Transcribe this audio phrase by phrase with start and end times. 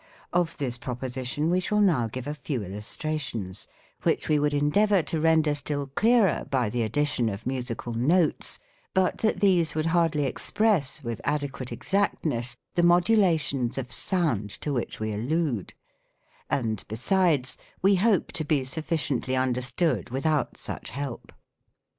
[0.33, 3.67] Of this proposition wc shall now give a i^ew illustrations,
[4.01, 8.57] which we would en deavor to render still clearer by the addition of musical uotes,
[8.95, 14.99] but that these would hardly express, with adequate exactness, the modulations of sound to which
[14.99, 15.75] we allude;
[16.49, 21.31] and besides, we hope to be sufficiently understood with out such help.